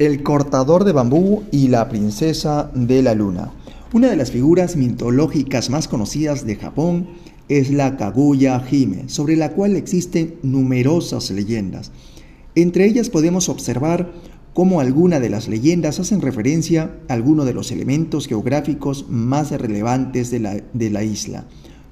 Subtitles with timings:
[0.00, 3.52] El cortador de bambú y la princesa de la luna.
[3.92, 7.06] Una de las figuras mitológicas más conocidas de Japón
[7.50, 11.92] es la Kaguya Hime, sobre la cual existen numerosas leyendas.
[12.54, 14.10] Entre ellas podemos observar
[14.54, 20.30] cómo algunas de las leyendas hacen referencia a algunos de los elementos geográficos más relevantes
[20.30, 21.44] de la, de la isla,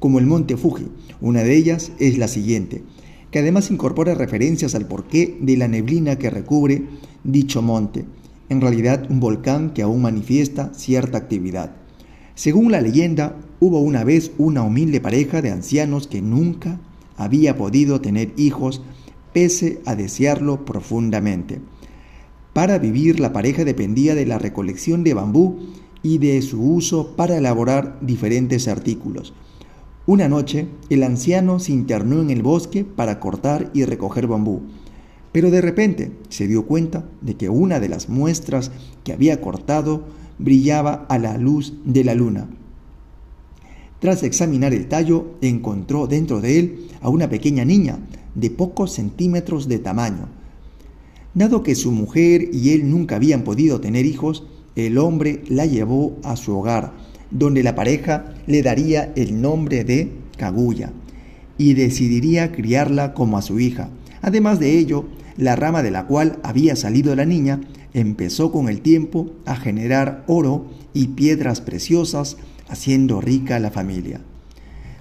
[0.00, 0.88] como el monte Fuji.
[1.20, 2.82] Una de ellas es la siguiente
[3.32, 6.84] que además incorpora referencias al porqué de la neblina que recubre
[7.24, 8.04] dicho monte,
[8.50, 11.72] en realidad un volcán que aún manifiesta cierta actividad.
[12.34, 16.78] Según la leyenda, hubo una vez una humilde pareja de ancianos que nunca
[17.16, 18.82] había podido tener hijos
[19.32, 21.60] pese a desearlo profundamente.
[22.52, 25.58] Para vivir la pareja dependía de la recolección de bambú
[26.02, 29.32] y de su uso para elaborar diferentes artículos.
[30.04, 34.62] Una noche, el anciano se internó en el bosque para cortar y recoger bambú,
[35.30, 38.72] pero de repente se dio cuenta de que una de las muestras
[39.04, 40.02] que había cortado
[40.40, 42.48] brillaba a la luz de la luna.
[44.00, 48.00] Tras examinar el tallo, encontró dentro de él a una pequeña niña
[48.34, 50.28] de pocos centímetros de tamaño.
[51.34, 56.18] Dado que su mujer y él nunca habían podido tener hijos, el hombre la llevó
[56.24, 56.92] a su hogar
[57.32, 60.92] donde la pareja le daría el nombre de Kaguya
[61.58, 63.88] y decidiría criarla como a su hija.
[64.20, 67.60] Además de ello, la rama de la cual había salido la niña
[67.94, 72.36] empezó con el tiempo a generar oro y piedras preciosas,
[72.68, 74.20] haciendo rica a la familia.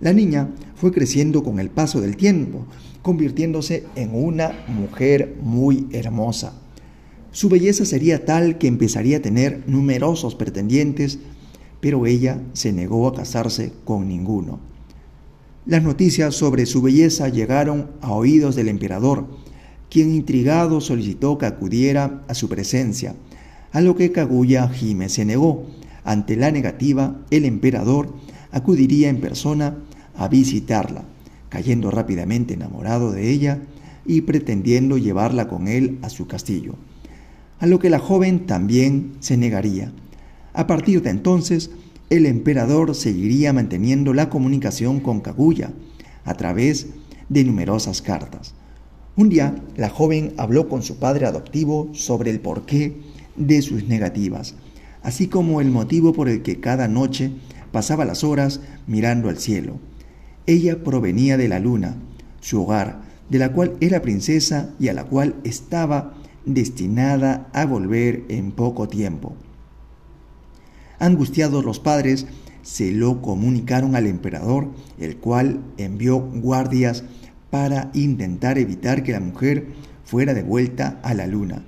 [0.00, 2.66] La niña fue creciendo con el paso del tiempo,
[3.02, 6.54] convirtiéndose en una mujer muy hermosa.
[7.30, 11.18] Su belleza sería tal que empezaría a tener numerosos pretendientes
[11.82, 14.60] pero ella se negó a casarse con ninguno.
[15.66, 19.26] Las noticias sobre su belleza llegaron a oídos del emperador,
[19.90, 23.16] quien intrigado solicitó que acudiera a su presencia,
[23.72, 25.66] a lo que Kaguya Hime se negó.
[26.04, 28.14] Ante la negativa, el emperador
[28.52, 29.78] acudiría en persona
[30.14, 31.02] a visitarla,
[31.48, 33.58] cayendo rápidamente enamorado de ella
[34.06, 36.76] y pretendiendo llevarla con él a su castillo,
[37.58, 39.92] a lo que la joven también se negaría.
[40.54, 41.70] A partir de entonces,
[42.10, 45.72] el emperador seguiría manteniendo la comunicación con Kaguya
[46.24, 46.88] a través
[47.30, 48.54] de numerosas cartas.
[49.16, 52.96] Un día, la joven habló con su padre adoptivo sobre el porqué
[53.36, 54.54] de sus negativas,
[55.02, 57.30] así como el motivo por el que cada noche
[57.72, 59.78] pasaba las horas mirando al cielo.
[60.46, 61.96] Ella provenía de la luna,
[62.40, 66.14] su hogar, de la cual era princesa y a la cual estaba
[66.44, 69.34] destinada a volver en poco tiempo.
[71.02, 72.26] Angustiados los padres,
[72.62, 74.68] se lo comunicaron al emperador,
[75.00, 77.02] el cual envió guardias
[77.50, 79.66] para intentar evitar que la mujer
[80.04, 81.64] fuera de vuelta a la luna.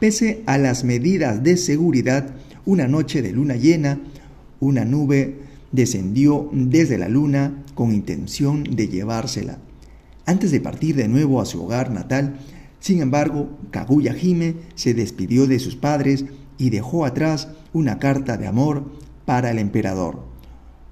[0.00, 4.00] Pese a las medidas de seguridad, una noche de luna llena,
[4.60, 9.58] una nube descendió desde la luna con intención de llevársela.
[10.24, 12.38] Antes de partir de nuevo a su hogar natal,
[12.80, 16.24] sin embargo, Kaguya Hime se despidió de sus padres
[16.58, 18.84] y dejó atrás una carta de amor
[19.24, 20.24] para el emperador,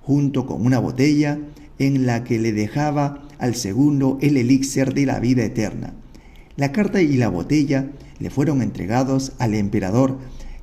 [0.02, 1.38] junto con una botella
[1.78, 5.94] en la que le dejaba al segundo el elixir de la vida eterna.
[6.56, 10.18] La carta y la botella le fueron entregados al emperador,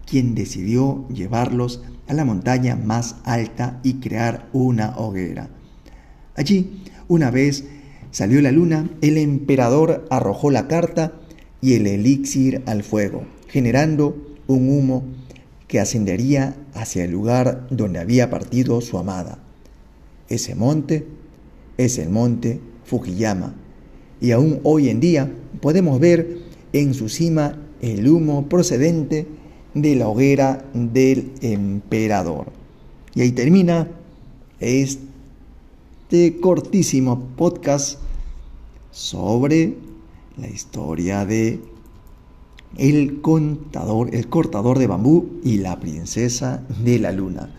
[0.06, 5.50] quien decidió llevarlos a la montaña más alta y crear una hoguera.
[6.36, 7.66] Allí, una vez
[8.12, 11.14] salió la luna, el emperador arrojó la carta
[11.62, 15.04] y el elixir al fuego, generando un humo
[15.68, 19.40] que ascendería hacia el lugar donde había partido su amada.
[20.30, 21.06] Ese monte
[21.78, 23.56] es el monte Fujiyama
[24.22, 26.38] y aún hoy en día podemos ver
[26.72, 29.28] en su cima el humo procedente
[29.74, 32.52] de la hoguera del emperador.
[33.16, 33.90] Y ahí termina
[34.60, 38.00] este cortísimo podcast
[38.92, 39.76] sobre
[40.38, 41.60] la historia de
[42.78, 47.50] el contador, el cortador de bambú y la princesa de la luna.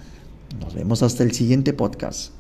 [0.61, 2.34] Nos vemos hasta el siguiente podcast.